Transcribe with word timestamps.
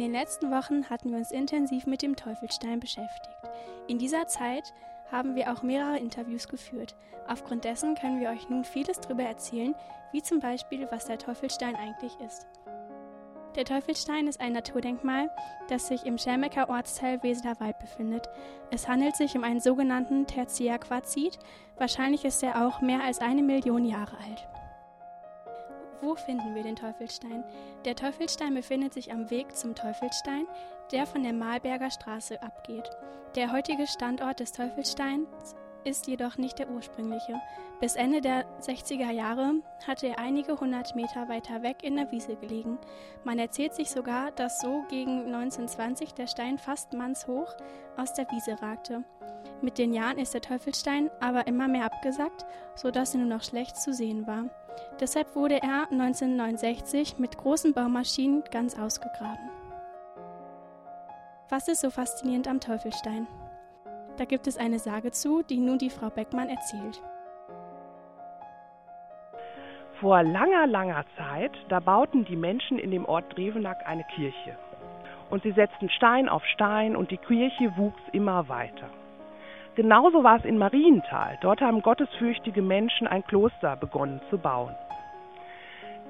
In 0.00 0.06
den 0.06 0.18
letzten 0.18 0.50
Wochen 0.50 0.88
hatten 0.88 1.10
wir 1.10 1.18
uns 1.18 1.30
intensiv 1.30 1.84
mit 1.84 2.00
dem 2.00 2.16
Teufelstein 2.16 2.80
beschäftigt. 2.80 3.36
In 3.86 3.98
dieser 3.98 4.26
Zeit 4.26 4.72
haben 5.12 5.34
wir 5.34 5.52
auch 5.52 5.62
mehrere 5.62 5.98
Interviews 5.98 6.48
geführt. 6.48 6.96
Aufgrund 7.28 7.64
dessen 7.64 7.96
können 7.96 8.18
wir 8.18 8.30
euch 8.30 8.48
nun 8.48 8.64
vieles 8.64 8.98
darüber 9.00 9.24
erzählen, 9.24 9.74
wie 10.12 10.22
zum 10.22 10.40
Beispiel, 10.40 10.88
was 10.90 11.04
der 11.04 11.18
Teufelstein 11.18 11.76
eigentlich 11.76 12.18
ist. 12.26 12.46
Der 13.56 13.66
Teufelstein 13.66 14.26
ist 14.26 14.40
ein 14.40 14.54
Naturdenkmal, 14.54 15.28
das 15.68 15.88
sich 15.88 16.06
im 16.06 16.16
Schelmecker 16.16 16.70
Ortsteil 16.70 17.22
Weseler 17.22 17.60
Wald 17.60 17.78
befindet. 17.78 18.26
Es 18.70 18.88
handelt 18.88 19.16
sich 19.16 19.36
um 19.36 19.44
einen 19.44 19.60
sogenannten 19.60 20.26
Tertiärquarzit. 20.26 21.38
Wahrscheinlich 21.76 22.24
ist 22.24 22.42
er 22.42 22.66
auch 22.66 22.80
mehr 22.80 23.04
als 23.04 23.18
eine 23.18 23.42
Million 23.42 23.84
Jahre 23.84 24.16
alt. 24.16 24.48
Wo 26.00 26.14
finden 26.14 26.54
wir 26.54 26.62
den 26.62 26.76
Teufelstein? 26.76 27.44
Der 27.84 27.94
Teufelstein 27.94 28.54
befindet 28.54 28.94
sich 28.94 29.12
am 29.12 29.30
Weg 29.30 29.54
zum 29.56 29.74
Teufelstein, 29.74 30.46
der 30.92 31.06
von 31.06 31.22
der 31.22 31.32
Malberger 31.32 31.90
Straße 31.90 32.42
abgeht. 32.42 32.90
Der 33.36 33.52
heutige 33.52 33.86
Standort 33.86 34.40
des 34.40 34.52
Teufelsteins 34.52 35.54
ist 35.84 36.06
jedoch 36.06 36.36
nicht 36.36 36.58
der 36.58 36.70
ursprüngliche. 36.70 37.40
Bis 37.80 37.96
Ende 37.96 38.20
der 38.20 38.44
60er 38.60 39.10
Jahre 39.10 39.54
hatte 39.86 40.08
er 40.08 40.18
einige 40.18 40.58
hundert 40.60 40.94
Meter 40.94 41.28
weiter 41.28 41.62
weg 41.62 41.82
in 41.82 41.96
der 41.96 42.10
Wiese 42.12 42.36
gelegen. 42.36 42.78
Man 43.24 43.38
erzählt 43.38 43.74
sich 43.74 43.90
sogar, 43.90 44.30
dass 44.32 44.60
so 44.60 44.84
gegen 44.88 45.26
1920 45.26 46.14
der 46.14 46.26
Stein 46.26 46.58
fast 46.58 46.92
mannshoch 46.92 47.54
aus 47.96 48.12
der 48.12 48.30
Wiese 48.30 48.60
ragte. 48.60 49.04
Mit 49.62 49.78
den 49.78 49.92
Jahren 49.92 50.18
ist 50.18 50.34
der 50.34 50.40
Teufelstein 50.40 51.10
aber 51.20 51.46
immer 51.46 51.68
mehr 51.68 51.84
abgesackt, 51.84 52.46
sodass 52.74 53.14
er 53.14 53.20
nur 53.20 53.28
noch 53.28 53.42
schlecht 53.42 53.76
zu 53.76 53.92
sehen 53.92 54.26
war. 54.26 54.44
Deshalb 55.00 55.34
wurde 55.34 55.62
er 55.62 55.90
1969 55.90 57.18
mit 57.18 57.38
großen 57.38 57.72
Baumaschinen 57.72 58.44
ganz 58.50 58.78
ausgegraben. 58.78 59.48
Was 61.48 61.68
ist 61.68 61.80
so 61.80 61.88
faszinierend 61.88 62.46
am 62.46 62.60
Teufelstein? 62.60 63.26
Da 64.18 64.26
gibt 64.26 64.46
es 64.46 64.58
eine 64.58 64.78
Sage 64.78 65.10
zu, 65.10 65.42
die 65.42 65.56
nun 65.56 65.78
die 65.78 65.88
Frau 65.88 66.10
Beckmann 66.10 66.50
erzählt. 66.50 67.00
Vor 70.00 70.22
langer, 70.22 70.66
langer 70.66 71.04
Zeit, 71.16 71.52
da 71.70 71.80
bauten 71.80 72.26
die 72.26 72.36
Menschen 72.36 72.78
in 72.78 72.90
dem 72.90 73.06
Ort 73.06 73.34
Drevenack 73.34 73.86
eine 73.86 74.04
Kirche. 74.04 74.58
Und 75.30 75.42
sie 75.42 75.52
setzten 75.52 75.88
Stein 75.88 76.28
auf 76.28 76.44
Stein 76.44 76.94
und 76.94 77.10
die 77.10 77.16
Kirche 77.16 77.74
wuchs 77.76 78.00
immer 78.12 78.48
weiter. 78.48 78.90
Genauso 79.76 80.22
war 80.24 80.36
es 80.36 80.44
in 80.44 80.58
Marienthal. 80.58 81.38
Dort 81.40 81.62
haben 81.62 81.80
gottesfürchtige 81.80 82.60
Menschen 82.60 83.06
ein 83.06 83.24
Kloster 83.24 83.76
begonnen 83.76 84.20
zu 84.28 84.36
bauen. 84.36 84.74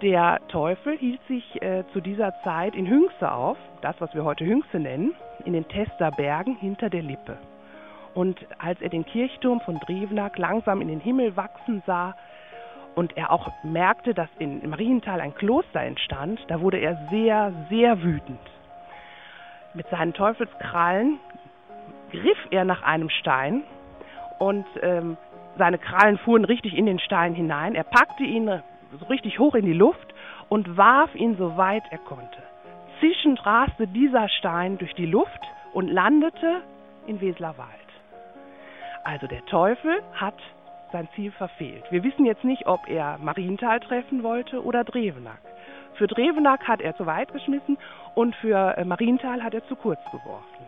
Der 0.02 0.40
Teufel 0.48 0.96
hielt 0.96 1.20
sich 1.26 1.60
äh, 1.60 1.84
zu 1.92 2.00
dieser 2.00 2.32
Zeit 2.42 2.74
in 2.74 2.88
Hünxe 2.88 3.30
auf, 3.30 3.58
das 3.82 3.94
was 3.98 4.14
wir 4.14 4.24
heute 4.24 4.46
Hünxe 4.46 4.78
nennen, 4.78 5.14
in 5.44 5.52
den 5.52 5.68
Tester 5.68 6.10
Bergen 6.10 6.56
hinter 6.56 6.88
der 6.88 7.02
Lippe. 7.02 7.36
Und 8.14 8.38
als 8.58 8.80
er 8.80 8.88
den 8.88 9.04
Kirchturm 9.04 9.60
von 9.60 9.78
Drevenack 9.80 10.38
langsam 10.38 10.80
in 10.80 10.88
den 10.88 11.00
Himmel 11.00 11.36
wachsen 11.36 11.82
sah 11.86 12.14
und 12.94 13.14
er 13.18 13.30
auch 13.30 13.52
merkte, 13.62 14.14
dass 14.14 14.30
in 14.38 14.66
Marienthal 14.70 15.20
ein 15.20 15.34
Kloster 15.34 15.82
entstand, 15.82 16.40
da 16.48 16.62
wurde 16.62 16.78
er 16.78 16.96
sehr, 17.10 17.52
sehr 17.68 18.02
wütend. 18.02 18.40
Mit 19.74 19.86
seinen 19.90 20.14
Teufelskrallen 20.14 21.18
griff 22.10 22.38
er 22.50 22.64
nach 22.64 22.82
einem 22.82 23.10
Stein 23.10 23.64
und 24.38 24.66
ähm, 24.80 25.18
seine 25.58 25.76
Krallen 25.78 26.16
fuhren 26.18 26.46
richtig 26.46 26.74
in 26.74 26.86
den 26.86 26.98
Stein 26.98 27.34
hinein. 27.34 27.74
Er 27.74 27.84
packte 27.84 28.24
ihn 28.24 28.62
so 28.98 29.06
richtig 29.06 29.38
hoch 29.38 29.54
in 29.54 29.64
die 29.64 29.72
Luft 29.72 30.14
und 30.48 30.76
warf 30.76 31.14
ihn 31.14 31.36
so 31.36 31.56
weit 31.56 31.84
er 31.90 31.98
konnte. 31.98 32.42
Zischend 33.00 33.44
raste 33.46 33.86
dieser 33.86 34.28
Stein 34.28 34.78
durch 34.78 34.94
die 34.94 35.06
Luft 35.06 35.40
und 35.72 35.88
landete 35.88 36.62
in 37.06 37.20
Weslerwald. 37.20 37.68
Also 39.04 39.26
der 39.26 39.44
Teufel 39.46 40.02
hat 40.14 40.34
sein 40.92 41.08
Ziel 41.14 41.30
verfehlt. 41.30 41.84
Wir 41.90 42.02
wissen 42.02 42.26
jetzt 42.26 42.44
nicht, 42.44 42.66
ob 42.66 42.88
er 42.88 43.18
Marienthal 43.18 43.80
treffen 43.80 44.22
wollte 44.22 44.62
oder 44.62 44.84
Drevenack. 44.84 45.40
Für 45.94 46.06
Drevenack 46.06 46.66
hat 46.66 46.80
er 46.80 46.96
zu 46.96 47.06
weit 47.06 47.32
geschmissen 47.32 47.78
und 48.14 48.34
für 48.36 48.76
äh, 48.76 48.84
Marienthal 48.84 49.42
hat 49.42 49.54
er 49.54 49.66
zu 49.66 49.76
kurz 49.76 50.00
geworfen. 50.10 50.64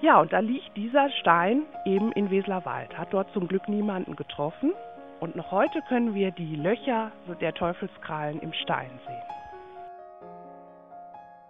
Ja, 0.00 0.20
und 0.20 0.32
da 0.32 0.38
liegt 0.38 0.76
dieser 0.76 1.10
Stein 1.10 1.62
eben 1.84 2.12
in 2.12 2.30
Weslerwald, 2.30 2.96
hat 2.96 3.12
dort 3.12 3.32
zum 3.32 3.48
Glück 3.48 3.68
niemanden 3.68 4.14
getroffen. 4.14 4.72
Und 5.20 5.34
noch 5.34 5.50
heute 5.50 5.82
können 5.82 6.14
wir 6.14 6.30
die 6.30 6.54
Löcher 6.54 7.10
der 7.40 7.52
Teufelskrallen 7.52 8.40
im 8.40 8.52
Stein 8.52 8.90
sehen. 9.06 9.22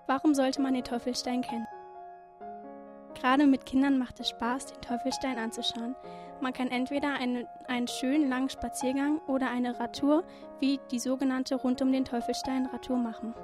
Warum 0.07 0.35
sollte 0.35 0.63
man 0.63 0.73
den 0.73 0.85
Teufelstein 0.85 1.43
kennen? 1.43 1.67
Gerade 3.15 3.47
mit 3.47 3.67
Kindern 3.67 3.99
macht 3.99 4.21
es 4.21 4.31
Spaß, 4.31 4.67
den 4.67 4.81
Teufelstein 4.81 5.39
anzuschauen. 5.39 5.95
Man 6.41 6.53
kann 6.53 6.71
entweder 6.71 7.15
einen, 7.15 7.47
einen 7.67 7.89
schönen 7.89 8.29
langen 8.31 8.49
Spaziergang 8.49 9.21
oder 9.27 9.51
eine 9.51 9.79
Radtour 9.79 10.25
wie 10.61 10.81
die 10.91 11.01
sogenannte 11.01 11.57
Rund 11.57 11.83
um 11.83 11.93
den 11.93 12.05
Teufelstein 12.05 12.67
Radtour 12.67 12.97
machen. 12.97 13.35